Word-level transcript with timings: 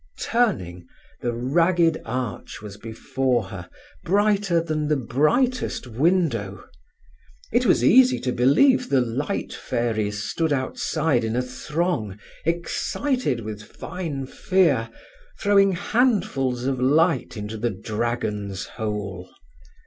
Turning, 0.19 0.87
the 1.21 1.31
ragged 1.31 2.01
arch 2.05 2.59
was 2.59 2.75
before 2.75 3.49
heir, 3.53 3.69
brighter 4.03 4.59
than 4.59 4.87
the 4.87 4.95
brightest 4.97 5.85
window. 5.85 6.65
It 7.51 7.67
was 7.67 7.83
easy 7.83 8.19
to 8.21 8.31
believe 8.31 8.89
the 8.89 8.99
light 8.99 9.53
fairies 9.53 10.23
stood 10.23 10.51
outside 10.51 11.23
in 11.23 11.35
a 11.35 11.41
throng, 11.43 12.17
excited 12.45 13.41
with 13.41 13.61
fine 13.61 14.25
fear, 14.25 14.89
throwing 15.39 15.73
handfuls 15.73 16.63
of 16.65 16.81
light 16.81 17.37
into 17.37 17.59
the 17.59 17.69
dragon's 17.69 18.65
hole. 18.65 19.29